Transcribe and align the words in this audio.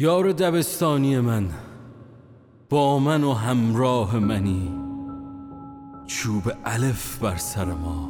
یار 0.00 0.32
دبستانی 0.32 1.20
من 1.20 1.48
با 2.70 2.98
من 2.98 3.24
و 3.24 3.32
همراه 3.32 4.18
منی. 4.18 4.74
چوب 6.06 6.52
الف 6.64 7.18
بر 7.18 7.36
سر 7.36 7.64
ما 7.64 8.08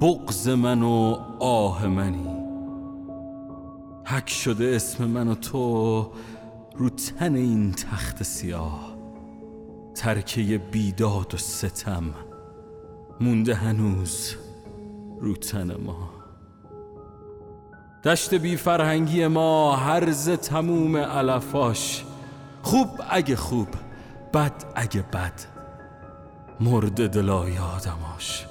بغز 0.00 0.48
من 0.48 0.82
و 0.82 1.16
آه 1.40 1.86
منی. 1.86 2.36
حک 4.04 4.30
شده 4.30 4.72
اسم 4.76 5.04
من 5.04 5.28
و 5.28 5.34
تو 5.34 6.12
رو 6.76 6.90
تن 6.90 7.34
این 7.34 7.72
تخت 7.72 8.22
سیاه. 8.22 8.96
ترکه 9.94 10.58
بیداد 10.58 11.34
و 11.34 11.36
ستم 11.36 12.04
مونده 13.20 13.54
هنوز 13.54 14.34
رو 15.20 15.34
تن 15.34 15.76
ما. 15.84 16.15
دشت 18.06 18.34
بی 18.34 18.56
فرهنگی 18.56 19.26
ما 19.26 19.76
هرز 19.76 20.30
تموم 20.30 20.96
علفاش. 20.96 22.04
خوب 22.62 22.88
اگه 23.10 23.36
خوب 23.36 23.68
بد 24.34 24.52
اگه 24.74 25.02
بد. 25.02 25.32
مرد 26.60 27.10
دلای 27.10 27.58
آدماش. 27.58 28.46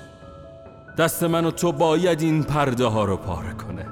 دست 0.98 1.24
من 1.24 1.46
و 1.46 1.52
تو 1.52 1.72
باید 1.72 2.22
این 2.22 2.44
پرده 2.44 2.86
ها 2.86 3.06
رو 3.06 3.18
پاره 3.18 3.54
کنه. 3.54 3.86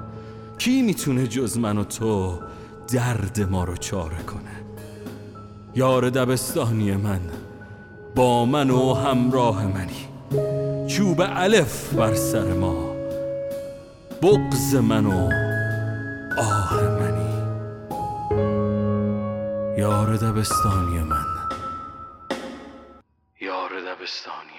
کی 0.58 0.82
می‌تونه 0.82 1.26
جز 1.26 1.58
من 1.58 1.78
و 1.78 1.84
تو 1.84 2.38
درد 2.92 3.40
ما 3.50 3.64
رو 3.64 3.76
چاره 3.76 4.22
کنه؟ 4.22 4.64
یار 5.74 6.10
دبستانی 6.10 6.96
من 6.96 7.20
با 8.14 8.44
من 8.44 8.70
و 8.70 8.94
همراه 8.94 9.66
منی. 9.66 10.08
چوب 10.86 11.22
الف 11.26 11.94
بر 11.94 12.14
سر 12.14 12.52
ما 12.52 12.94
بغز 14.22 14.74
من 14.74 15.06
و 15.06 15.53
یار 19.84 20.16
دبستانی 20.16 20.98
من. 20.98 21.26
یار 23.40 23.70
دبستانی. 23.80 24.53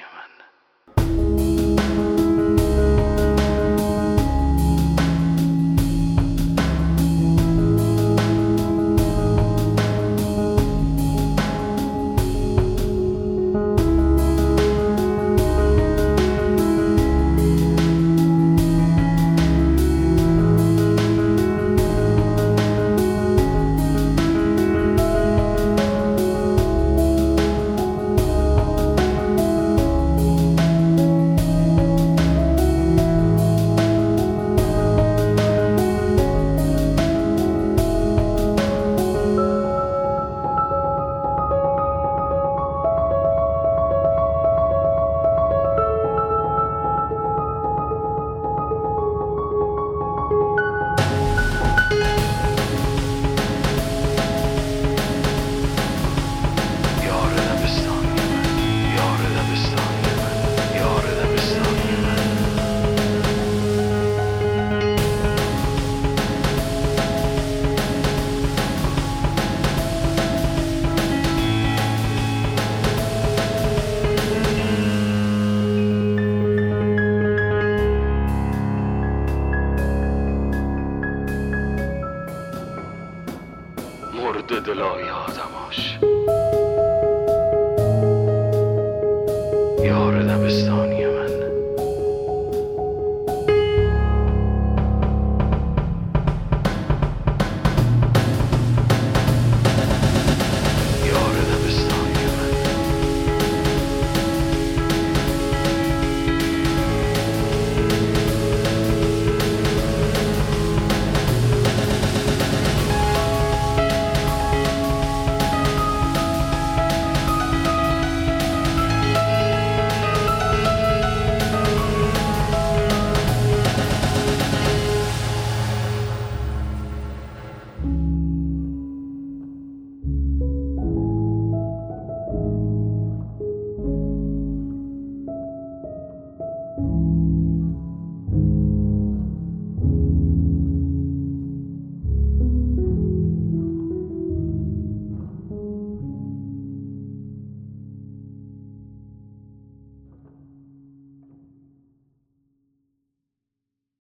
مرد 84.51 84.63
دلای 84.65 85.09
آدماش 85.09 85.94